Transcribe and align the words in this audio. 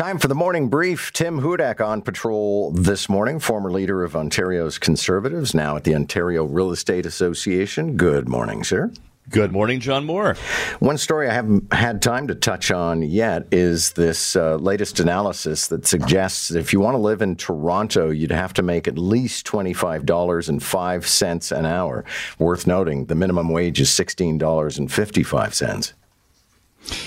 Time 0.00 0.18
for 0.18 0.28
the 0.28 0.34
morning 0.34 0.68
brief. 0.68 1.12
Tim 1.12 1.42
Hudak 1.42 1.86
on 1.86 2.00
patrol 2.00 2.70
this 2.70 3.10
morning, 3.10 3.38
former 3.38 3.70
leader 3.70 4.02
of 4.02 4.16
Ontario's 4.16 4.78
Conservatives, 4.78 5.52
now 5.52 5.76
at 5.76 5.84
the 5.84 5.94
Ontario 5.94 6.44
Real 6.44 6.70
Estate 6.70 7.04
Association. 7.04 7.98
Good 7.98 8.26
morning, 8.26 8.64
sir. 8.64 8.90
Good 9.28 9.52
morning, 9.52 9.78
John 9.78 10.06
Moore. 10.06 10.38
One 10.78 10.96
story 10.96 11.28
I 11.28 11.34
haven't 11.34 11.70
had 11.70 12.00
time 12.00 12.28
to 12.28 12.34
touch 12.34 12.70
on 12.70 13.02
yet 13.02 13.46
is 13.52 13.92
this 13.92 14.36
uh, 14.36 14.56
latest 14.56 15.00
analysis 15.00 15.66
that 15.66 15.86
suggests 15.86 16.48
that 16.48 16.60
if 16.60 16.72
you 16.72 16.80
want 16.80 16.94
to 16.94 16.98
live 16.98 17.20
in 17.20 17.36
Toronto, 17.36 18.08
you'd 18.08 18.32
have 18.32 18.54
to 18.54 18.62
make 18.62 18.88
at 18.88 18.96
least 18.96 19.46
$25.05 19.46 21.58
an 21.58 21.66
hour. 21.66 22.06
Worth 22.38 22.66
noting, 22.66 23.04
the 23.04 23.14
minimum 23.14 23.50
wage 23.50 23.82
is 23.82 23.90
$16.55. 23.90 25.92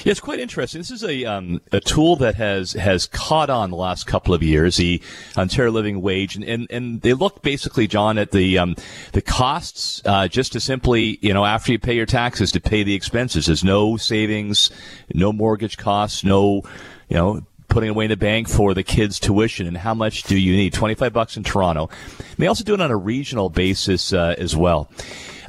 Yeah, 0.04 0.12
it's 0.12 0.20
quite 0.20 0.40
interesting. 0.40 0.80
This 0.80 0.92
is 0.92 1.04
a 1.04 1.26
um, 1.26 1.62
a 1.72 1.80
tool 1.80 2.16
that 2.18 2.36
has 2.36 2.74
has 2.74 3.08
caught 3.08 3.50
on 3.50 3.72
the 3.72 3.76
last 3.76 4.06
couple 4.06 4.34
of 4.34 4.44
years, 4.44 4.78
the 4.78 5.02
Ontario 5.36 5.72
Living 5.72 6.02
Wage, 6.02 6.36
and, 6.36 6.44
and, 6.46 6.68
and 6.70 7.02
they 7.02 7.14
look 7.14 7.42
basically, 7.42 7.88
John, 7.88 8.18
at 8.18 8.32
the 8.32 8.58
um, 8.60 8.76
the 9.14 9.22
costs 9.22 10.02
uh, 10.06 10.28
just 10.28 10.54
to 10.54 10.60
simply, 10.60 11.18
you 11.22 11.34
know, 11.34 11.46
after 11.46 11.72
you 11.72 11.80
pay 11.80 11.96
your 11.96 12.06
taxes, 12.06 12.52
to 12.52 12.60
pay 12.60 12.84
the 12.84 12.94
expenses. 12.94 13.48
There's 13.48 13.64
no 13.64 13.98
savings, 13.98 14.70
no 15.14 15.34
mortgage 15.34 15.78
costs, 15.78 16.24
no, 16.24 16.62
you 17.10 17.16
know, 17.16 17.42
putting 17.74 17.90
away 17.90 18.06
in 18.06 18.10
the 18.10 18.18
bank 18.18 18.48
for 18.48 18.76
the 18.76 18.84
kids' 18.84 19.20
tuition 19.20 19.66
and 19.66 19.76
how 19.76 19.96
much 19.96 20.24
do 20.24 20.38
you 20.38 20.56
need? 20.56 20.74
25 20.74 21.12
bucks 21.12 21.36
in 21.36 21.44
Toronto. 21.44 21.90
They 22.38 22.46
also 22.46 22.64
do 22.64 22.76
it 22.76 22.82
on 22.82 22.92
a 22.92 22.96
regional 22.96 23.50
basis 23.50 24.14
uh, 24.14 24.36
as 24.38 24.56
well. 24.56 24.92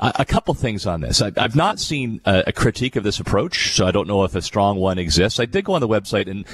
Uh, 0.01 0.13
a 0.17 0.25
couple 0.25 0.55
things 0.55 0.87
on 0.87 1.01
this. 1.01 1.23
I, 1.23 1.31
have 1.37 1.55
not 1.55 1.79
seen 1.79 2.21
a, 2.25 2.45
a, 2.49 2.53
critique 2.53 2.97
of 2.97 3.05
this 3.05 3.21
approach, 3.21 3.75
so 3.75 3.87
I 3.87 3.91
don't 3.91 4.09
know 4.09 4.25
if 4.25 4.35
a 4.35 4.43
strong 4.43 4.79
one 4.79 4.99
exists. 4.99 5.39
I 5.39 5.47
did 5.47 5.65
go 5.65 5.75
on 5.75 5.81
the 5.81 5.89
website, 5.89 6.29
and 6.29 6.45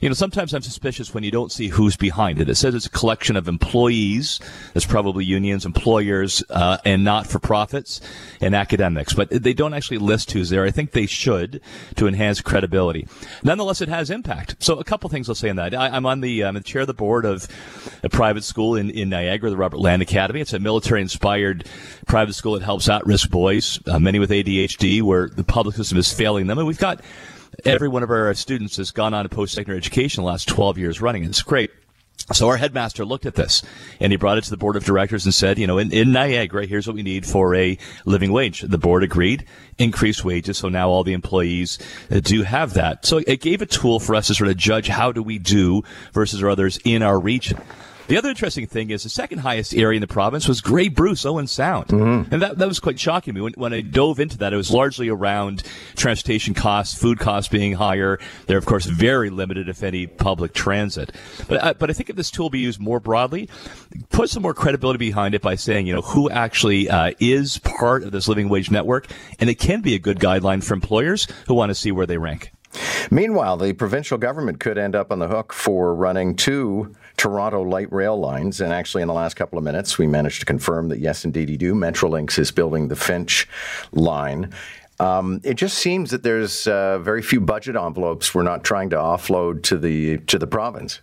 you 0.00 0.08
know 0.08 0.14
sometimes 0.14 0.54
I'm 0.54 0.62
suspicious 0.62 1.12
when 1.12 1.24
you 1.24 1.30
don't 1.30 1.50
see 1.50 1.68
who's 1.68 1.96
behind 1.96 2.40
it. 2.40 2.48
It 2.48 2.54
says 2.54 2.74
it's 2.74 2.86
a 2.86 2.90
collection 2.90 3.36
of 3.36 3.48
employees. 3.48 4.40
That's 4.74 4.86
probably 4.86 5.24
unions, 5.24 5.66
employers, 5.66 6.42
uh, 6.50 6.78
and 6.84 7.04
not-for-profits 7.04 8.00
and 8.40 8.54
academics, 8.54 9.12
but 9.14 9.30
they 9.30 9.54
don't 9.54 9.74
actually 9.74 9.98
list 9.98 10.30
who's 10.32 10.50
there. 10.50 10.64
I 10.64 10.70
think 10.70 10.92
they 10.92 11.06
should 11.06 11.60
to 11.96 12.06
enhance 12.06 12.40
credibility. 12.40 13.08
Nonetheless, 13.42 13.80
it 13.80 13.88
has 13.88 14.10
impact. 14.10 14.56
So 14.60 14.78
a 14.78 14.84
couple 14.84 15.10
things 15.10 15.28
I'll 15.28 15.34
say 15.34 15.50
on 15.50 15.56
that. 15.56 15.74
I, 15.74 15.96
am 15.96 16.06
on 16.06 16.20
the 16.20 16.44
I'm 16.44 16.54
the 16.54 16.60
chair 16.60 16.82
of 16.82 16.86
the 16.86 16.94
board 16.94 17.24
of 17.24 17.48
a 18.02 18.08
private 18.08 18.44
school 18.44 18.76
in, 18.76 18.90
in 18.90 19.08
Niagara, 19.08 19.50
the 19.50 19.56
Robert 19.56 19.78
Land 19.78 20.02
Academy. 20.02 20.40
It's 20.40 20.52
a 20.52 20.58
military-inspired 20.58 21.66
private 22.06 22.34
school 22.34 22.54
that 22.54 22.62
helps 22.62 22.83
helps 22.84 23.02
at-risk 23.02 23.30
boys, 23.30 23.80
uh, 23.86 23.98
many 23.98 24.18
with 24.18 24.30
ADHD, 24.30 25.02
where 25.02 25.28
the 25.28 25.44
public 25.44 25.76
system 25.76 25.98
is 25.98 26.12
failing 26.12 26.46
them. 26.46 26.58
And 26.58 26.66
we've 26.66 26.78
got 26.78 27.00
every 27.64 27.88
one 27.88 28.02
of 28.02 28.10
our 28.10 28.32
students 28.34 28.76
has 28.76 28.90
gone 28.90 29.14
on 29.14 29.24
to 29.24 29.28
post-secondary 29.28 29.78
education 29.78 30.22
the 30.22 30.28
last 30.28 30.48
12 30.48 30.78
years 30.78 31.00
running. 31.00 31.24
It's 31.24 31.42
great. 31.42 31.70
So 32.32 32.48
our 32.48 32.56
headmaster 32.56 33.04
looked 33.04 33.26
at 33.26 33.34
this 33.34 33.62
and 34.00 34.10
he 34.10 34.16
brought 34.16 34.38
it 34.38 34.44
to 34.44 34.50
the 34.50 34.56
board 34.56 34.76
of 34.76 34.84
directors 34.84 35.26
and 35.26 35.34
said, 35.34 35.58
you 35.58 35.66
know, 35.66 35.76
in, 35.76 35.92
in 35.92 36.10
Niagara, 36.10 36.64
here's 36.64 36.86
what 36.86 36.96
we 36.96 37.02
need 37.02 37.26
for 37.26 37.54
a 37.54 37.76
living 38.06 38.32
wage. 38.32 38.62
The 38.62 38.78
board 38.78 39.02
agreed, 39.02 39.44
increased 39.78 40.24
wages. 40.24 40.56
So 40.56 40.70
now 40.70 40.88
all 40.88 41.04
the 41.04 41.12
employees 41.12 41.78
uh, 42.10 42.20
do 42.20 42.42
have 42.42 42.74
that. 42.74 43.04
So 43.04 43.18
it 43.26 43.42
gave 43.42 43.60
a 43.60 43.66
tool 43.66 44.00
for 44.00 44.14
us 44.14 44.28
to 44.28 44.34
sort 44.34 44.48
of 44.48 44.56
judge 44.56 44.88
how 44.88 45.12
do 45.12 45.22
we 45.22 45.38
do 45.38 45.82
versus 46.12 46.42
our 46.42 46.48
others 46.48 46.78
in 46.84 47.02
our 47.02 47.20
region. 47.20 47.60
The 48.06 48.18
other 48.18 48.28
interesting 48.28 48.66
thing 48.66 48.90
is 48.90 49.02
the 49.02 49.08
second 49.08 49.38
highest 49.38 49.74
area 49.74 49.96
in 49.96 50.02
the 50.02 50.06
province 50.06 50.46
was 50.46 50.60
Grey 50.60 50.88
Bruce, 50.88 51.24
Owen 51.24 51.46
Sound. 51.46 51.88
Mm-hmm. 51.88 52.34
And 52.34 52.42
that, 52.42 52.58
that 52.58 52.68
was 52.68 52.78
quite 52.78 53.00
shocking 53.00 53.32
to 53.32 53.38
me. 53.38 53.40
When, 53.40 53.52
when 53.54 53.72
I 53.72 53.80
dove 53.80 54.20
into 54.20 54.36
that, 54.38 54.52
it 54.52 54.56
was 54.56 54.70
largely 54.70 55.08
around 55.08 55.62
transportation 55.96 56.52
costs, 56.52 56.94
food 56.94 57.18
costs 57.18 57.48
being 57.48 57.72
higher. 57.72 58.18
They're, 58.46 58.58
of 58.58 58.66
course, 58.66 58.84
very 58.84 59.30
limited, 59.30 59.70
if 59.70 59.82
any, 59.82 60.06
public 60.06 60.52
transit. 60.52 61.12
But, 61.48 61.64
uh, 61.64 61.74
but 61.78 61.88
I 61.88 61.94
think 61.94 62.10
if 62.10 62.16
this 62.16 62.30
tool 62.30 62.50
be 62.50 62.58
used 62.58 62.78
more 62.78 63.00
broadly, 63.00 63.48
put 64.10 64.28
some 64.28 64.42
more 64.42 64.54
credibility 64.54 64.98
behind 64.98 65.34
it 65.34 65.40
by 65.40 65.54
saying, 65.54 65.86
you 65.86 65.94
know, 65.94 66.02
who 66.02 66.28
actually 66.28 66.90
uh, 66.90 67.12
is 67.20 67.58
part 67.58 68.02
of 68.02 68.12
this 68.12 68.28
living 68.28 68.50
wage 68.50 68.70
network. 68.70 69.06
And 69.38 69.48
it 69.48 69.58
can 69.58 69.80
be 69.80 69.94
a 69.94 69.98
good 69.98 70.18
guideline 70.18 70.62
for 70.62 70.74
employers 70.74 71.26
who 71.46 71.54
want 71.54 71.70
to 71.70 71.74
see 71.74 71.90
where 71.90 72.06
they 72.06 72.18
rank. 72.18 72.52
Meanwhile, 73.10 73.58
the 73.58 73.72
provincial 73.72 74.18
government 74.18 74.60
could 74.60 74.78
end 74.78 74.94
up 74.94 75.12
on 75.12 75.20
the 75.20 75.28
hook 75.28 75.52
for 75.52 75.94
running 75.94 76.36
two 76.36 76.94
Toronto 77.16 77.62
light 77.62 77.92
rail 77.92 78.18
lines. 78.18 78.60
And 78.60 78.72
actually, 78.72 79.02
in 79.02 79.08
the 79.08 79.14
last 79.14 79.34
couple 79.34 79.58
of 79.58 79.64
minutes, 79.64 79.98
we 79.98 80.06
managed 80.06 80.40
to 80.40 80.46
confirm 80.46 80.88
that 80.88 80.98
yes, 80.98 81.24
indeed, 81.24 81.50
you 81.50 81.56
do. 81.56 81.74
Metrolinx 81.74 82.38
is 82.38 82.50
building 82.50 82.88
the 82.88 82.96
Finch 82.96 83.48
line. 83.92 84.52
Um, 85.00 85.40
it 85.42 85.54
just 85.54 85.78
seems 85.78 86.10
that 86.10 86.22
there's 86.22 86.66
uh, 86.66 86.98
very 86.98 87.22
few 87.22 87.40
budget 87.40 87.76
envelopes 87.76 88.34
we're 88.34 88.42
not 88.42 88.62
trying 88.62 88.90
to 88.90 88.96
offload 88.96 89.62
to 89.64 89.78
the 89.78 90.18
to 90.18 90.38
the 90.38 90.46
province. 90.46 91.00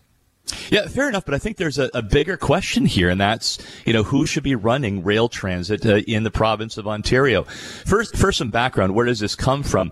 Yeah, 0.70 0.88
fair 0.88 1.08
enough. 1.08 1.26
But 1.26 1.34
I 1.34 1.38
think 1.38 1.58
there's 1.58 1.78
a, 1.78 1.90
a, 1.94 2.02
bigger 2.02 2.36
question 2.36 2.86
here, 2.86 3.10
and 3.10 3.20
that's 3.20 3.58
you 3.86 3.94
know 3.94 4.04
who 4.04 4.26
should 4.26 4.44
be 4.44 4.56
running 4.56 5.04
rail 5.04 5.30
transit 5.30 5.86
uh, 5.86 5.98
in 6.08 6.24
the 6.24 6.32
province 6.32 6.78
of 6.78 6.88
Ontario. 6.88 7.44
First, 7.44 8.16
first 8.16 8.38
some 8.38 8.50
background. 8.50 8.96
Where 8.96 9.06
does 9.06 9.20
this 9.20 9.36
come 9.36 9.64
from? 9.64 9.92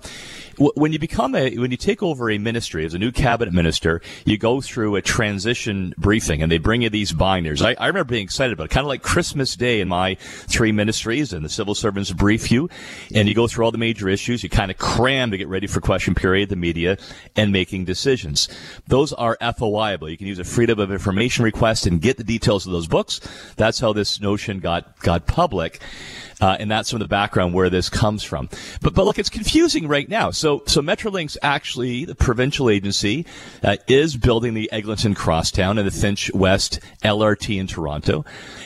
When 0.59 0.91
you 0.91 0.99
become 0.99 1.35
a 1.35 1.55
when 1.57 1.71
you 1.71 1.77
take 1.77 2.03
over 2.03 2.29
a 2.29 2.37
ministry 2.37 2.85
as 2.85 2.93
a 2.93 2.99
new 2.99 3.11
cabinet 3.11 3.53
minister, 3.53 4.01
you 4.25 4.37
go 4.37 4.59
through 4.59 4.95
a 4.95 5.01
transition 5.01 5.93
briefing, 5.97 6.41
and 6.41 6.51
they 6.51 6.57
bring 6.57 6.81
you 6.81 6.89
these 6.89 7.13
binders. 7.13 7.61
I, 7.61 7.75
I 7.79 7.87
remember 7.87 8.09
being 8.09 8.23
excited 8.23 8.53
about 8.53 8.65
it, 8.65 8.71
kind 8.71 8.83
of 8.83 8.89
like 8.89 9.01
Christmas 9.01 9.55
Day 9.55 9.79
in 9.79 9.87
my 9.87 10.15
three 10.15 10.71
ministries, 10.71 11.31
and 11.31 11.45
the 11.45 11.49
civil 11.49 11.75
servants 11.75 12.11
brief 12.11 12.51
you, 12.51 12.69
and 13.13 13.27
you 13.27 13.33
go 13.33 13.47
through 13.47 13.65
all 13.65 13.71
the 13.71 13.77
major 13.77 14.09
issues. 14.09 14.43
You 14.43 14.49
kind 14.49 14.69
of 14.69 14.77
cram 14.77 15.31
to 15.31 15.37
get 15.37 15.47
ready 15.47 15.67
for 15.67 15.79
question 15.79 16.13
period, 16.13 16.49
the 16.49 16.55
media, 16.55 16.97
and 17.35 17.51
making 17.51 17.85
decisions. 17.85 18.49
Those 18.87 19.13
are 19.13 19.37
FOIable. 19.41 20.11
You 20.11 20.17
can 20.17 20.27
use 20.27 20.39
a 20.39 20.43
freedom 20.43 20.79
of 20.79 20.91
information 20.91 21.45
request 21.45 21.85
and 21.85 22.01
get 22.01 22.17
the 22.17 22.23
details 22.23 22.65
of 22.65 22.73
those 22.73 22.87
books. 22.87 23.21
That's 23.55 23.79
how 23.79 23.93
this 23.93 24.19
notion 24.19 24.59
got 24.59 24.99
got 24.99 25.25
public. 25.25 25.79
Uh, 26.41 26.55
and 26.59 26.71
that's 26.71 26.91
from 26.91 26.99
the 26.99 27.07
background 27.07 27.53
where 27.53 27.69
this 27.69 27.89
comes 27.89 28.23
from. 28.23 28.49
But 28.81 28.93
but 28.93 29.05
look, 29.05 29.19
it's 29.19 29.29
confusing 29.29 29.87
right 29.87 30.07
now. 30.07 30.31
So 30.31 30.63
so 30.67 30.81
Metrolinx 30.81 31.37
actually, 31.41 32.05
the 32.05 32.15
provincial 32.15 32.69
agency, 32.69 33.25
uh, 33.63 33.77
is 33.87 34.15
building 34.15 34.53
the 34.53 34.71
Eglinton 34.71 35.13
Crosstown 35.13 35.77
and 35.77 35.87
the 35.87 35.91
Finch 35.91 36.31
West 36.33 36.79
LRT 37.03 37.59
in 37.59 37.67
Toronto, 37.67 38.25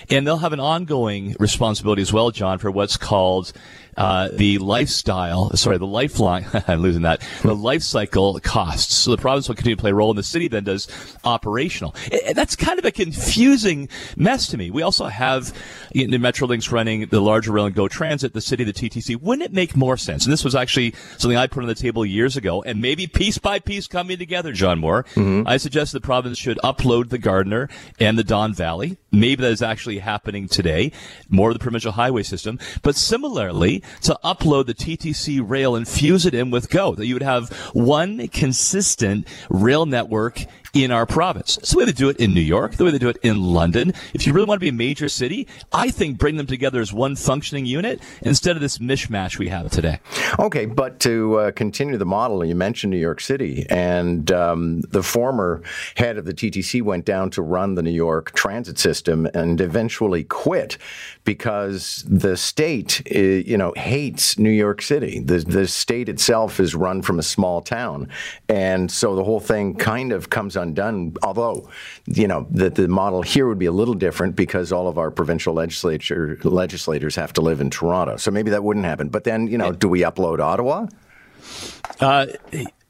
and 0.09 0.27
they'll 0.27 0.37
have 0.37 0.53
an 0.53 0.59
ongoing 0.59 1.35
responsibility 1.39 2.01
as 2.01 2.13
well, 2.13 2.31
John, 2.31 2.59
for 2.59 2.69
what's 2.71 2.97
called 2.97 3.53
uh, 3.97 4.29
the 4.33 4.57
lifestyle, 4.57 5.55
sorry, 5.55 5.77
the 5.77 5.85
lifeline, 5.85 6.45
I'm 6.67 6.81
losing 6.81 7.03
that, 7.03 7.21
the 7.41 7.55
life 7.55 7.83
cycle 7.83 8.39
costs. 8.39 8.95
So 8.95 9.11
the 9.11 9.17
province 9.17 9.47
will 9.47 9.55
continue 9.55 9.75
to 9.75 9.81
play 9.81 9.91
a 9.91 9.95
role 9.95 10.09
and 10.09 10.17
the 10.17 10.23
city 10.23 10.47
then 10.47 10.63
does 10.63 10.87
operational. 11.23 11.95
That's 12.33 12.55
kind 12.55 12.79
of 12.79 12.85
a 12.85 12.91
confusing 12.91 13.89
mess 14.15 14.47
to 14.47 14.57
me. 14.57 14.71
We 14.71 14.81
also 14.81 15.05
have 15.05 15.53
the 15.91 16.07
Metrolinx 16.07 16.71
running 16.71 17.07
the 17.07 17.21
larger 17.21 17.51
rail 17.51 17.62
and 17.65 17.75
go 17.75 17.87
transit, 17.87 18.33
the 18.33 18.41
city, 18.41 18.63
the 18.63 18.73
TTC. 18.73 19.19
Wouldn't 19.21 19.45
it 19.45 19.53
make 19.53 19.75
more 19.75 19.97
sense? 19.97 20.25
And 20.25 20.33
this 20.33 20.43
was 20.43 20.55
actually 20.55 20.93
something 21.17 21.37
I 21.37 21.47
put 21.47 21.63
on 21.63 21.67
the 21.67 21.75
table 21.75 22.05
years 22.05 22.37
ago 22.37 22.61
and 22.63 22.81
maybe 22.81 23.07
piece 23.07 23.37
by 23.37 23.59
piece 23.59 23.87
coming 23.87 24.17
together, 24.17 24.51
John 24.53 24.79
Moore. 24.79 25.03
Mm-hmm. 25.15 25.47
I 25.47 25.57
suggest 25.57 25.93
the 25.93 26.01
province 26.01 26.37
should 26.37 26.57
upload 26.63 27.09
the 27.09 27.17
Gardiner 27.17 27.69
and 27.99 28.17
the 28.17 28.23
Don 28.23 28.53
Valley. 28.53 28.97
Maybe 29.11 29.43
that 29.43 29.51
is 29.51 29.61
actually 29.61 29.99
happening 29.99 30.47
today, 30.47 30.91
more 31.29 31.49
of 31.49 31.55
the 31.55 31.59
provincial 31.59 31.91
highway 31.93 32.23
system. 32.23 32.59
But 32.81 32.95
similarly, 32.95 33.83
to 34.01 34.17
upload 34.23 34.65
the 34.65 34.73
TTC 34.73 35.41
rail 35.43 35.75
and 35.75 35.87
fuse 35.87 36.25
it 36.25 36.33
in 36.33 36.51
with 36.51 36.69
Go, 36.69 36.95
that 36.95 37.05
you 37.05 37.15
would 37.15 37.21
have 37.21 37.49
one 37.73 38.27
consistent 38.29 39.27
rail 39.49 39.85
network 39.85 40.45
in 40.73 40.91
our 40.91 41.05
province. 41.05 41.57
It's 41.57 41.71
the 41.71 41.77
way 41.77 41.85
they 41.85 41.91
do 41.91 42.09
it 42.09 42.17
in 42.17 42.33
New 42.33 42.41
York, 42.41 42.73
the 42.73 42.83
way 42.83 42.89
they 42.89 42.97
do 42.97 43.09
it 43.09 43.17
in 43.21 43.41
London. 43.43 43.93
If 44.15 44.25
you 44.25 44.33
really 44.33 44.47
want 44.47 44.59
to 44.59 44.63
be 44.63 44.69
a 44.69 44.73
major 44.73 45.07
city, 45.07 45.47
I 45.71 45.91
think 45.91 46.17
bring 46.17 46.35
them 46.35 46.47
together 46.47 46.81
as 46.81 46.91
one 46.91 47.15
functioning 47.15 47.67
unit 47.67 48.01
instead 48.23 48.55
of 48.55 48.61
this 48.61 48.79
mishmash 48.79 49.37
we 49.37 49.49
have 49.49 49.69
today. 49.69 49.99
Okay, 50.39 50.65
but 50.65 50.99
to 51.01 51.37
uh, 51.37 51.51
continue 51.51 51.97
the 51.97 52.07
model, 52.07 52.43
you 52.43 52.55
mentioned 52.55 52.89
New 52.89 52.97
York 52.97 53.21
City, 53.21 53.67
and 53.69 54.31
um, 54.31 54.81
the 54.81 55.03
former 55.03 55.61
head 55.95 56.17
of 56.17 56.25
the 56.25 56.33
TTC 56.33 56.81
went 56.81 57.05
down 57.05 57.29
to 57.31 57.43
run 57.43 57.75
the 57.75 57.83
New 57.83 57.91
York 57.91 58.31
transit 58.31 58.79
system 58.79 59.27
and 59.35 59.61
eventually 59.61 60.23
quit 60.23 60.79
because 61.23 62.03
the 62.07 62.35
state, 62.35 63.03
uh, 63.15 63.19
you 63.19 63.57
know, 63.57 63.73
hates 63.77 64.39
New 64.39 64.49
York 64.49 64.81
City. 64.81 65.19
The, 65.19 65.37
the 65.37 65.67
state 65.67 66.09
itself 66.09 66.59
is 66.59 66.73
run 66.73 67.03
from 67.03 67.19
a 67.19 67.23
small 67.23 67.61
town, 67.61 68.09
and 68.49 68.91
so 68.91 69.15
the 69.15 69.23
whole 69.23 69.39
thing 69.39 69.75
kind 69.75 70.11
of 70.11 70.31
comes 70.31 70.57
undone. 70.63 71.13
Although, 71.21 71.69
you 72.05 72.27
know, 72.27 72.47
that 72.51 72.75
the 72.75 72.87
model 72.87 73.21
here 73.21 73.47
would 73.47 73.59
be 73.59 73.67
a 73.67 73.71
little 73.71 73.93
different 73.93 74.35
because 74.35 74.71
all 74.71 74.87
of 74.87 74.97
our 74.97 75.11
provincial 75.11 75.53
legislature 75.53 76.39
legislators 76.43 77.15
have 77.15 77.33
to 77.33 77.41
live 77.41 77.61
in 77.61 77.69
Toronto. 77.69 78.17
So 78.17 78.31
maybe 78.31 78.49
that 78.51 78.63
wouldn't 78.63 78.85
happen. 78.85 79.09
But 79.09 79.23
then, 79.23 79.47
you 79.47 79.57
know, 79.57 79.71
do 79.71 79.87
we 79.87 80.01
upload 80.01 80.39
Ottawa? 80.39 80.87
Uh, 81.99 82.25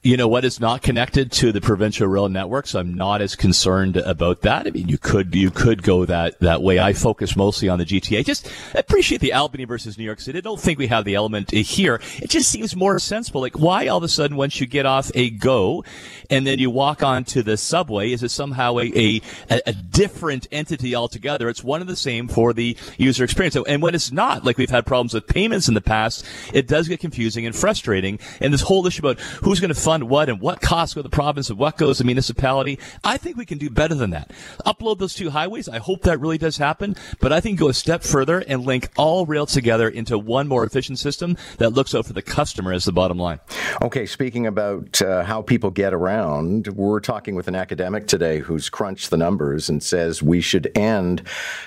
you 0.04 0.18
know 0.18 0.28
what 0.28 0.44
is 0.44 0.60
not 0.60 0.82
connected 0.82 1.32
to 1.32 1.54
the 1.54 1.62
provincial 1.62 2.08
rail 2.08 2.28
network, 2.28 2.68
so 2.68 2.78
I'm 2.78 2.94
not 2.94 3.22
as 3.22 3.38
concerned 3.38 3.96
about 3.96 4.42
that. 4.42 4.68
I 4.68 4.72
mean, 4.72 4.90
you 4.90 4.98
could 4.98 5.34
you 5.34 5.50
could 5.50 5.82
go 5.82 6.04
that 6.04 6.38
that 6.42 6.62
way. 6.62 6.78
I 6.78 6.92
focus 6.92 7.38
mostly 7.38 7.70
on 7.70 7.80
the 7.80 7.86
GTA. 7.86 8.26
Just 8.26 8.52
appreciate 8.76 9.22
the 9.22 9.32
Albany 9.32 9.64
versus 9.64 9.98
New 9.98 10.04
York 10.04 10.20
City. 10.20 10.40
I 10.40 10.42
don't 10.42 10.60
think 10.60 10.78
we 10.78 10.88
have 10.88 11.06
the 11.06 11.16
element 11.16 11.52
here. 11.52 12.02
It 12.22 12.30
just 12.30 12.50
seems 12.50 12.76
more 12.76 13.00
sensible. 13.00 13.40
Like 13.40 13.58
why 13.58 13.88
all 13.88 13.98
of 13.98 14.04
a 14.04 14.10
sudden 14.10 14.36
once 14.36 14.60
you 14.60 14.68
get 14.68 14.86
off 14.86 15.10
a 15.16 15.30
go 15.30 15.86
and 16.30 16.46
then 16.46 16.60
you 16.60 16.70
walk 16.70 17.02
onto 17.02 17.42
the 17.42 17.56
subway, 17.56 18.12
is 18.12 18.24
it 18.24 18.32
somehow 18.32 18.80
a 18.80 19.22
a, 19.50 19.62
a 19.66 19.74
different 19.74 20.48
entity 20.52 20.96
altogether? 20.96 21.48
It's 21.48 21.64
one 21.64 21.80
and 21.80 21.90
the 21.90 21.96
same 21.96 22.28
for 22.28 22.52
the 22.52 22.76
user 22.98 23.24
experience. 23.24 23.56
And 23.56 23.82
when 23.82 23.96
it's 23.96 24.12
not, 24.12 24.44
like 24.44 24.58
we've 24.58 24.70
had 24.70 24.86
problems 24.86 25.14
with 25.14 25.28
payments 25.28 25.70
in 25.70 25.76
the 25.76 25.82
past, 25.82 26.26
it 26.52 26.68
does 26.68 26.90
get 26.90 27.00
confusing 27.00 27.46
and 27.46 27.56
frustrating. 27.56 28.20
And 28.42 28.54
this 28.54 28.62
whole 28.62 28.86
issue 28.86 29.00
about 29.08 29.22
who's 29.22 29.62
going 29.62 29.74
to 29.74 29.80
fund 29.80 29.93
fund 29.94 30.10
what 30.10 30.28
and 30.28 30.42
what 30.42 30.60
costs 30.60 30.96
go 30.96 31.00
to 31.00 31.04
the 31.04 31.10
province 31.10 31.52
and 31.52 31.60
what 31.60 31.78
goes 31.78 32.00
to 32.00 32.04
municipality. 32.04 32.80
I 33.04 33.18
think 33.18 33.38
we 33.38 33.46
can 33.46 33.60
do 33.60 33.70
better 33.70 33.94
than 33.94 34.10
that. 34.10 34.32
Upload 34.66 34.98
those 34.98 35.14
two 35.14 35.30
highways. 35.30 35.70
I 35.70 35.78
hope 35.78 36.02
that 36.02 36.20
really 36.20 36.40
does 36.40 36.58
happen. 36.58 36.96
But 37.20 37.32
I 37.32 37.40
think 37.40 37.60
go 37.60 37.70
a 37.70 37.76
step 37.76 38.02
further 38.02 38.40
and 38.40 38.66
link 38.66 38.90
all 38.98 39.28
rails 39.28 39.54
together 39.54 39.88
into 39.88 40.18
one 40.18 40.48
more 40.48 40.64
efficient 40.64 40.98
system 40.98 41.38
that 41.60 41.74
looks 41.74 41.94
out 41.94 42.08
for 42.08 42.14
the 42.14 42.24
customer 42.24 42.74
as 42.74 42.86
the 42.86 42.92
bottom 42.92 43.20
line. 43.20 43.40
Okay, 43.84 44.08
speaking 44.08 44.48
about 44.48 45.00
uh, 45.00 45.24
how 45.24 45.44
people 45.44 45.70
get 45.70 45.94
around, 45.94 46.70
we're 46.70 47.00
talking 47.00 47.36
with 47.36 47.48
an 47.48 47.56
academic 47.56 48.08
today 48.08 48.40
who's 48.40 48.70
crunched 48.70 49.12
the 49.12 49.18
numbers 49.18 49.70
and 49.70 49.84
says 49.84 50.24
we 50.24 50.42
should 50.42 50.76
end 50.76 51.22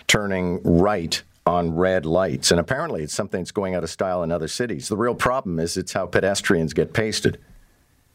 turning 0.08 0.60
right 0.64 1.22
on 1.46 1.76
red 1.76 2.04
lights. 2.04 2.50
And 2.50 2.58
apparently 2.58 3.04
it's 3.04 3.14
something 3.14 3.40
that's 3.40 3.52
going 3.52 3.76
out 3.76 3.84
of 3.84 3.90
style 3.90 4.24
in 4.24 4.32
other 4.32 4.48
cities. 4.48 4.88
The 4.88 4.96
real 4.96 5.14
problem 5.14 5.60
is 5.60 5.76
it's 5.76 5.92
how 5.92 6.06
pedestrians 6.06 6.72
get 6.72 6.92
pasted. 6.92 7.38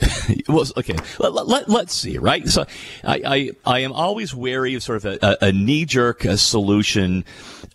well, 0.47 0.65
okay. 0.77 0.95
Let, 1.19 1.67
let, 1.69 1.85
us 1.87 1.93
see, 1.93 2.17
right? 2.17 2.47
So, 2.47 2.65
I, 3.03 3.21
I, 3.25 3.51
I 3.65 3.79
am 3.79 3.91
always 3.91 4.33
wary 4.33 4.75
of 4.75 4.83
sort 4.83 5.03
of 5.03 5.21
a, 5.21 5.37
a, 5.41 5.51
knee 5.51 5.85
jerk 5.85 6.23
solution 6.35 7.25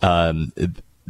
um, 0.01 0.51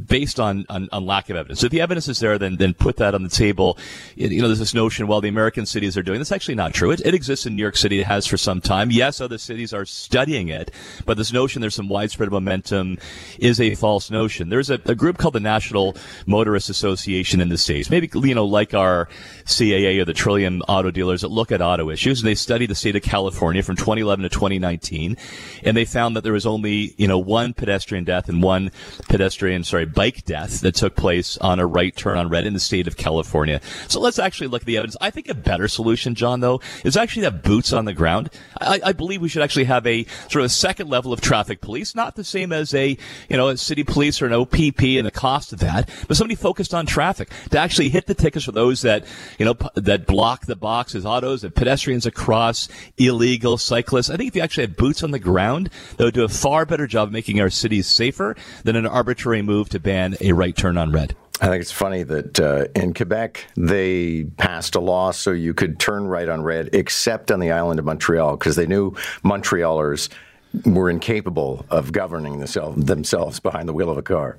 based 0.05 0.39
on, 0.39 0.65
on, 0.69 0.87
on, 0.91 1.05
lack 1.05 1.29
of 1.29 1.35
evidence. 1.35 1.59
So 1.59 1.65
if 1.65 1.71
the 1.71 1.81
evidence 1.81 2.07
is 2.07 2.19
there, 2.19 2.37
then 2.37 2.57
then 2.57 2.73
put 2.73 2.97
that 2.97 3.15
on 3.15 3.23
the 3.23 3.29
table. 3.29 3.77
You 4.15 4.41
know, 4.41 4.47
there's 4.47 4.59
this 4.59 4.73
notion, 4.73 5.07
well, 5.07 5.21
the 5.21 5.29
American 5.29 5.65
cities 5.65 5.97
are 5.97 6.03
doing 6.03 6.19
this. 6.19 6.31
Actually, 6.31 6.55
not 6.55 6.73
true. 6.73 6.91
It, 6.91 7.01
it 7.05 7.13
exists 7.13 7.45
in 7.45 7.55
New 7.55 7.61
York 7.61 7.77
City. 7.77 7.99
It 7.99 8.07
has 8.07 8.27
for 8.27 8.37
some 8.37 8.61
time. 8.61 8.91
Yes, 8.91 9.19
other 9.19 9.37
cities 9.37 9.73
are 9.73 9.85
studying 9.85 10.49
it, 10.49 10.71
but 11.05 11.17
this 11.17 11.33
notion 11.33 11.61
there's 11.61 11.75
some 11.75 11.89
widespread 11.89 12.31
momentum 12.31 12.97
is 13.39 13.59
a 13.59 13.75
false 13.75 14.11
notion. 14.11 14.49
There's 14.49 14.69
a, 14.69 14.79
a 14.85 14.95
group 14.95 15.17
called 15.17 15.33
the 15.33 15.39
National 15.39 15.95
Motorist 16.25 16.69
Association 16.69 17.41
in 17.41 17.49
the 17.49 17.57
states, 17.57 17.89
maybe 17.89 18.09
you 18.13 18.35
know, 18.35 18.45
like 18.45 18.73
our 18.73 19.07
CAA 19.45 19.99
or 19.99 20.05
the 20.05 20.13
Trillium 20.13 20.61
Auto 20.67 20.91
Dealers 20.91 21.21
that 21.21 21.29
look 21.29 21.51
at 21.51 21.61
auto 21.61 21.89
issues, 21.89 22.19
and 22.19 22.27
they 22.27 22.35
studied 22.35 22.69
the 22.69 22.75
state 22.75 22.95
of 22.95 23.01
California 23.01 23.63
from 23.63 23.75
2011 23.75 24.23
to 24.23 24.29
2019, 24.29 25.17
and 25.63 25.77
they 25.77 25.85
found 25.85 26.15
that 26.15 26.23
there 26.23 26.33
was 26.33 26.45
only 26.45 26.93
you 26.97 27.07
know 27.07 27.17
one 27.17 27.53
pedestrian 27.53 28.03
death 28.03 28.29
and 28.29 28.43
one 28.43 28.71
pedestrian, 29.09 29.63
sorry 29.63 29.86
bike 29.87 30.25
death 30.25 30.61
that 30.61 30.75
took 30.75 30.95
place 30.95 31.37
on 31.37 31.59
a 31.59 31.65
right 31.65 31.95
turn 31.95 32.17
on 32.17 32.29
red 32.29 32.45
in 32.45 32.53
the 32.53 32.59
state 32.59 32.87
of 32.87 32.97
California. 32.97 33.61
So 33.87 33.99
let's 33.99 34.19
actually 34.19 34.47
look 34.47 34.63
at 34.63 34.65
the 34.65 34.77
evidence. 34.77 34.97
I 35.01 35.09
think 35.09 35.29
a 35.29 35.33
better 35.33 35.67
solution, 35.67 36.15
John, 36.15 36.39
though, 36.39 36.61
is 36.83 36.97
actually 36.97 37.23
to 37.23 37.31
have 37.31 37.43
boots 37.43 37.73
on 37.73 37.85
the 37.85 37.93
ground. 37.93 38.29
I, 38.59 38.79
I 38.85 38.93
believe 38.93 39.21
we 39.21 39.29
should 39.29 39.41
actually 39.41 39.65
have 39.65 39.85
a 39.87 40.05
sort 40.29 40.37
of 40.37 40.45
a 40.45 40.49
second 40.49 40.89
level 40.89 41.13
of 41.13 41.21
traffic 41.21 41.61
police, 41.61 41.95
not 41.95 42.15
the 42.15 42.23
same 42.23 42.51
as 42.51 42.73
a, 42.73 42.97
you 43.29 43.37
know, 43.37 43.49
a 43.49 43.57
city 43.57 43.83
police 43.83 44.21
or 44.21 44.25
an 44.25 44.33
OPP 44.33 44.81
and 44.81 45.05
the 45.05 45.11
cost 45.11 45.53
of 45.53 45.59
that, 45.59 45.89
but 46.07 46.17
somebody 46.17 46.35
focused 46.35 46.73
on 46.73 46.85
traffic 46.85 47.29
to 47.51 47.59
actually 47.59 47.89
hit 47.89 48.05
the 48.07 48.13
tickets 48.13 48.45
for 48.45 48.51
those 48.51 48.81
that, 48.81 49.05
you 49.37 49.45
know, 49.45 49.53
p- 49.53 49.67
that 49.75 50.05
block 50.05 50.45
the 50.45 50.55
boxes, 50.55 51.05
autos 51.05 51.43
and 51.43 51.53
pedestrians 51.55 52.05
across, 52.05 52.67
illegal 52.97 53.57
cyclists. 53.57 54.09
I 54.09 54.17
think 54.17 54.29
if 54.29 54.35
you 54.35 54.41
actually 54.41 54.67
have 54.67 54.77
boots 54.77 55.03
on 55.03 55.11
the 55.11 55.19
ground, 55.19 55.69
they 55.97 56.05
would 56.05 56.13
do 56.13 56.23
a 56.23 56.29
far 56.29 56.65
better 56.65 56.87
job 56.87 57.09
of 57.09 57.13
making 57.13 57.39
our 57.41 57.49
cities 57.49 57.87
safer 57.87 58.35
than 58.63 58.75
an 58.75 58.85
arbitrary 58.85 59.41
move 59.41 59.69
to 59.69 59.76
ban 59.79 60.15
a 60.21 60.33
right 60.33 60.55
turn 60.55 60.77
on 60.77 60.91
red. 60.91 61.15
I 61.39 61.49
think 61.49 61.61
it's 61.61 61.71
funny 61.71 62.01
that 62.03 62.39
uh, 62.39 62.65
in 62.75 62.95
Quebec 62.95 63.45
they 63.55 64.23
passed 64.37 64.73
a 64.73 64.79
law 64.79 65.11
so 65.11 65.31
you 65.31 65.53
could 65.53 65.79
turn 65.79 66.07
right 66.07 66.27
on 66.27 66.41
red, 66.41 66.69
except 66.73 67.31
on 67.31 67.39
the 67.39 67.51
island 67.51 67.79
of 67.79 67.85
Montreal, 67.85 68.37
because 68.37 68.55
they 68.55 68.65
knew 68.65 68.91
Montrealers 69.23 70.09
were 70.65 70.89
incapable 70.89 71.65
of 71.69 71.91
governing 71.91 72.39
themselves 72.39 73.39
behind 73.39 73.69
the 73.69 73.73
wheel 73.73 73.91
of 73.91 73.97
a 73.97 74.01
car. 74.01 74.37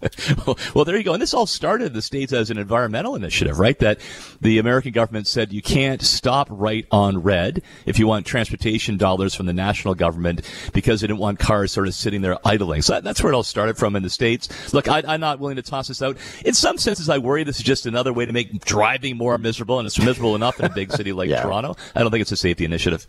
well, 0.74 0.84
there 0.84 0.96
you 0.96 1.02
go. 1.02 1.12
And 1.12 1.22
this 1.22 1.34
all 1.34 1.46
started 1.46 1.86
in 1.86 1.92
the 1.92 2.02
States 2.02 2.32
as 2.32 2.50
an 2.50 2.58
environmental 2.58 3.14
initiative, 3.14 3.58
right? 3.58 3.78
That 3.78 3.98
the 4.40 4.58
American 4.58 4.92
government 4.92 5.26
said 5.26 5.52
you 5.52 5.62
can't 5.62 6.02
stop 6.02 6.48
right 6.50 6.86
on 6.90 7.22
red 7.22 7.62
if 7.86 7.98
you 7.98 8.06
want 8.06 8.26
transportation 8.26 8.96
dollars 8.96 9.34
from 9.34 9.46
the 9.46 9.52
national 9.52 9.94
government 9.94 10.42
because 10.72 11.00
they 11.00 11.06
didn't 11.06 11.18
want 11.18 11.38
cars 11.38 11.72
sort 11.72 11.88
of 11.88 11.94
sitting 11.94 12.22
there 12.22 12.36
idling. 12.44 12.82
So 12.82 13.00
that's 13.00 13.22
where 13.22 13.32
it 13.32 13.36
all 13.36 13.42
started 13.42 13.76
from 13.76 13.96
in 13.96 14.02
the 14.02 14.10
States. 14.10 14.72
Look, 14.72 14.88
I, 14.88 15.00
am 15.14 15.20
not 15.20 15.40
willing 15.40 15.56
to 15.56 15.62
toss 15.62 15.88
this 15.88 16.00
out. 16.00 16.16
In 16.44 16.54
some 16.54 16.78
senses, 16.78 17.08
I 17.08 17.18
worry 17.18 17.42
this 17.44 17.58
is 17.58 17.64
just 17.64 17.86
another 17.86 18.12
way 18.12 18.26
to 18.26 18.32
make 18.32 18.64
driving 18.64 19.16
more 19.16 19.36
miserable, 19.38 19.78
and 19.78 19.86
it's 19.86 19.98
miserable 19.98 20.34
enough 20.34 20.60
in 20.60 20.66
a 20.66 20.74
big 20.74 20.92
city 20.92 21.12
like 21.12 21.28
yeah. 21.30 21.42
Toronto. 21.42 21.76
I 21.94 22.00
don't 22.00 22.10
think 22.10 22.22
it's 22.22 22.32
a 22.32 22.36
safety 22.36 22.64
initiative. 22.64 23.06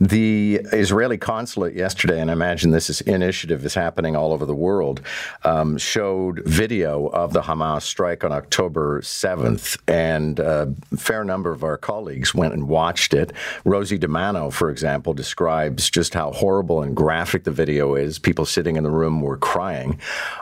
The 0.00 0.60
Israeli 0.72 1.18
consulate 1.18 1.74
yesterday, 1.74 2.20
and 2.20 2.30
I 2.30 2.32
imagine 2.32 2.70
this 2.70 3.00
initiative 3.02 3.64
is 3.64 3.74
happening 3.74 4.16
all 4.16 4.32
over 4.32 4.46
the 4.46 4.54
world, 4.54 5.00
um, 5.44 5.78
showed 5.78 6.42
video 6.44 7.06
of 7.06 7.32
the 7.32 7.42
Hamas 7.42 7.82
strike 7.82 8.24
on 8.24 8.32
October 8.32 9.00
7th, 9.02 9.78
and 9.86 10.38
a 10.40 10.72
fair 10.96 11.24
number 11.24 11.52
of 11.52 11.62
our 11.62 11.76
colleagues 11.76 12.34
went 12.34 12.54
and 12.54 12.68
watched 12.68 13.14
it. 13.14 13.32
Rosie 13.64 13.98
DiManno, 13.98 14.52
for 14.52 14.70
example, 14.70 15.14
describes 15.14 15.90
just 15.90 16.14
how 16.14 16.32
horrible 16.32 16.82
and 16.82 16.96
graphic 16.96 17.44
the 17.44 17.50
video 17.50 17.94
is. 17.94 18.18
People 18.18 18.44
sitting 18.44 18.76
in 18.76 18.82
the 18.82 18.90
room 18.90 19.20
were 19.20 19.36
crying. 19.36 19.98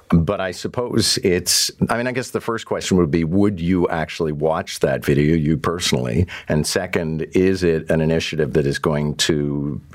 But 0.08 0.40
I 0.40 0.50
suppose 0.50 1.19
it's, 1.19 1.70
I 1.88 1.96
mean, 1.96 2.06
I 2.06 2.12
guess 2.12 2.31
the 2.31 2.40
first 2.40 2.66
question 2.66 2.96
would 2.98 3.10
be 3.10 3.25
would 3.25 3.60
you 3.60 3.88
actually 3.88 4.32
watch 4.32 4.81
that 4.81 5.05
video, 5.05 5.34
you 5.34 5.56
personally? 5.56 6.26
And 6.48 6.66
second, 6.66 7.22
is 7.32 7.62
it 7.62 7.90
an 7.90 8.00
initiative 8.00 8.52
that 8.52 8.66
is 8.66 8.78
going 8.78 9.14
to 9.16 9.41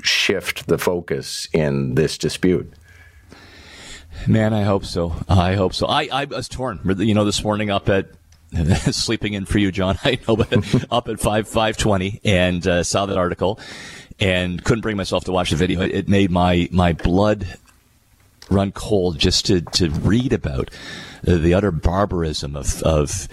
shift 0.02 0.66
the 0.66 0.78
focus 0.78 1.48
in 1.52 1.94
this 1.94 2.18
dispute? 2.18 2.72
Man, 4.26 4.52
I 4.52 4.62
hope 4.62 4.84
so. 4.84 5.14
I 5.28 5.54
hope 5.54 5.74
so. 5.74 5.86
I, 5.86 6.08
I 6.10 6.24
was 6.24 6.48
torn. 6.48 6.80
You 6.98 7.14
know, 7.14 7.24
this 7.24 7.42
morning 7.44 7.70
up 7.70 7.88
at 7.88 8.08
sleeping 8.92 9.34
in 9.34 9.44
for 9.44 9.58
you, 9.58 9.70
John. 9.70 9.98
I 10.04 10.18
know, 10.26 10.36
but 10.36 10.52
up 10.90 11.08
at 11.08 11.20
five 11.20 11.48
five 11.48 11.76
twenty 11.76 12.20
and 12.24 12.66
uh, 12.66 12.82
saw 12.82 13.06
that 13.06 13.16
article 13.16 13.60
and 14.20 14.62
couldn't 14.64 14.82
bring 14.82 14.96
myself 14.96 15.24
to 15.24 15.32
watch 15.32 15.50
the 15.50 15.56
video. 15.56 15.80
It, 15.80 15.92
it 15.92 16.08
made 16.08 16.30
my 16.30 16.68
my 16.72 16.92
blood 16.92 17.58
run 18.50 18.72
cold 18.72 19.18
just 19.18 19.46
to 19.46 19.60
to 19.60 19.90
read 19.90 20.32
about 20.32 20.70
the 21.22 21.54
utter 21.54 21.70
barbarism 21.70 22.56
of 22.56 22.82
of 22.82 23.28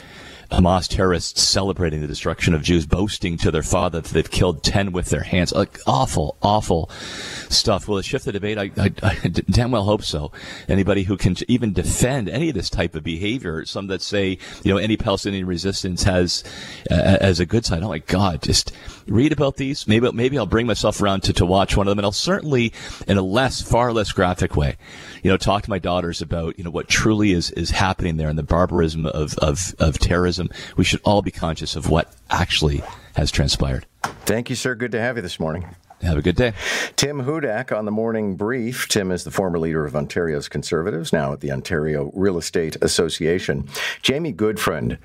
Hamas 0.52 0.88
terrorists 0.88 1.42
celebrating 1.42 2.02
the 2.02 2.08
destruction 2.08 2.54
of 2.54 2.62
Jews, 2.62 2.86
boasting 2.86 3.38
to 3.38 3.52
their 3.52 3.64
father 3.64 4.02
that 4.02 4.12
they've 4.12 4.30
killed 4.30 4.64
10 4.64 4.92
with 4.92 5.10
their 5.10 5.24
hands. 5.24 5.52
Like, 5.52 5.80
awful, 5.88 6.38
awful 6.42 6.90
stuff. 7.50 7.88
Will 7.88 7.98
it 7.98 8.06
shift 8.06 8.26
the 8.26 8.32
debate? 8.32 8.58
I, 8.58 8.72
I, 8.78 8.92
I 9.04 9.28
damn 9.28 9.72
well 9.72 9.84
hope 9.84 10.04
so. 10.04 10.32
Anybody 10.68 11.04
who 11.04 11.18
can 11.18 11.36
even 11.48 11.74
defend 11.74 12.30
any 12.30 12.50
of 12.50 12.56
this 12.56 12.70
type 12.70 12.96
of 12.96 13.04
behavior, 13.04 13.66
some 13.66 13.88
that 13.88 14.02
say, 14.02 14.38
you 14.64 14.74
know, 14.74 14.78
any 14.78 14.98
Palestinian 14.98 15.46
resistance 15.46 16.04
has 16.04 16.44
uh, 16.90 17.18
as 17.22 17.40
a 17.40 17.46
good 17.46 17.66
side. 17.66 17.84
Oh 17.84 17.90
my 17.90 18.00
God, 18.00 18.42
just 18.42 18.72
read 19.08 19.32
about 19.32 19.58
these. 19.58 19.88
Maybe, 19.88 20.12
maybe 20.12 20.38
I'll 20.38 20.46
bring 20.46 20.68
myself 20.68 21.02
around 21.02 21.22
to, 21.24 21.34
to 21.34 21.46
watch 21.46 21.78
one 21.78 21.88
of 21.88 21.92
them 21.92 22.00
and 22.00 22.06
I'll 22.06 22.12
certainly 22.12 22.74
in 23.08 23.18
a 23.18 23.22
less, 23.22 23.62
far 23.62 23.94
less 23.94 24.12
graphic 24.12 24.56
way, 24.56 24.78
you 25.24 25.30
know, 25.30 25.38
talk 25.38 25.64
to 25.64 25.70
my 25.70 25.80
daughters 25.80 26.22
about, 26.22 26.58
you 26.58 26.64
know, 26.64 26.72
what 26.72 26.88
truly 26.88 27.32
is, 27.32 27.52
is 27.52 27.72
happening 27.72 28.18
there 28.18 28.30
and 28.30 28.38
the 28.38 28.44
barbarism 28.44 29.06
of, 29.06 29.38
of, 29.40 29.76
of 29.80 30.00
terrorism. 30.00 30.50
We 30.78 30.84
should 30.84 31.02
all 31.04 31.22
be 31.22 31.32
conscious 31.32 31.76
of 31.76 31.90
what 31.90 32.14
actually 32.30 32.84
has 33.16 33.32
transpired. 33.32 33.86
Thank 34.26 34.50
you, 34.50 34.56
sir. 34.56 34.76
Good 34.76 34.92
to 34.92 35.00
have 35.00 35.16
you 35.16 35.22
this 35.22 35.40
morning. 35.40 35.76
Have 36.06 36.18
a 36.20 36.22
good 36.22 36.36
day. 36.36 36.54
Tim 36.96 37.24
Hudak 37.24 37.76
on 37.76 37.86
the 37.86 37.92
morning 37.92 38.36
brief. 38.36 38.88
Tim 38.88 39.12
is 39.12 39.24
the 39.24 39.32
former 39.32 39.58
leader 39.58 39.86
of 39.86 39.96
Ontario's 39.96 40.48
Conservatives, 40.48 41.12
now 41.12 41.34
at 41.34 41.40
the 41.40 41.52
Ontario 41.52 42.12
Real 42.14 42.38
Estate 42.38 42.78
Association. 42.82 43.68
Jamie 44.04 44.34
Goodfriend 44.34 45.00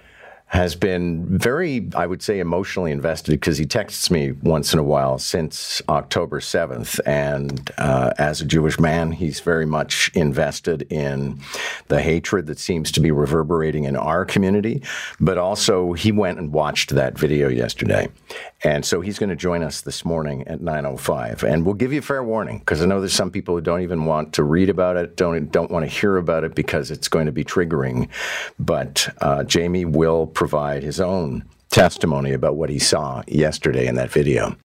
has 0.51 0.75
been 0.75 1.39
very, 1.39 1.89
I 1.95 2.07
would 2.07 2.23
say, 2.23 2.41
emotionally 2.41 2.91
invested 2.91 3.31
because 3.31 3.57
he 3.57 3.67
texts 3.67 4.11
me 4.11 4.33
once 4.33 4.73
in 4.73 4.81
a 4.81 4.83
while 4.83 5.17
since 5.21 5.81
October 5.89 6.41
7th. 6.41 6.99
And 7.07 7.71
uh, 7.79 8.13
as 8.19 8.41
a 8.41 8.45
Jewish 8.45 8.81
man, 8.81 9.13
he's 9.13 9.39
very 9.39 9.65
much 9.65 10.11
invested 10.13 10.91
in 10.91 11.39
the 11.87 12.03
hatred 12.03 12.49
that 12.49 12.59
seems 12.59 12.91
to 12.93 13.01
be 13.01 13.13
reverberating 13.13 13.85
in 13.85 13.95
our 13.95 14.25
community. 14.25 14.83
But 15.21 15.39
also, 15.39 15.93
he 15.93 16.11
went 16.11 16.41
and 16.41 16.53
watched 16.53 16.91
that 16.91 17.17
video 17.17 17.49
yesterday. 17.49 18.09
And 18.65 18.85
so 18.85 19.01
he's 19.01 19.21
going 19.21 19.31
to 19.31 19.37
join 19.37 19.63
us 19.63 19.83
this 19.83 20.05
morning 20.05 20.47
at 20.49 20.61
9.05. 20.61 21.45
And 21.45 21.65
we'll 21.65 21.77
give 21.77 21.93
you 21.93 22.01
a 22.01 22.03
fair 22.03 22.25
warning 22.25 22.59
because 22.59 22.83
I 22.83 22.87
know 22.87 22.99
there's 22.99 23.13
some 23.13 23.31
people 23.31 23.55
who 23.55 23.61
don't 23.61 23.83
even 23.83 24.05
want 24.05 24.33
to 24.35 24.43
read 24.43 24.69
about 24.69 24.97
it, 24.97 25.17
don't, 25.17 25.51
don't 25.53 25.71
want 25.71 25.85
to 25.85 25.91
hear 25.91 26.17
about 26.17 26.43
it 26.43 26.57
because 26.57 26.91
it's 26.91 27.07
going 27.09 27.27
to 27.27 27.33
be 27.33 27.45
triggering. 27.45 28.09
But 28.59 29.15
uh, 29.21 29.45
Jamie 29.45 29.85
will 29.85 30.27
provide 30.41 30.83
his 30.83 31.03
own 31.03 31.45
testimony 31.69 32.33
about 32.33 32.57
what 32.57 32.71
he 32.71 32.79
saw 32.79 33.23
yesterday 33.29 33.87
in 33.87 33.95
that 33.95 34.11
video. 34.11 34.57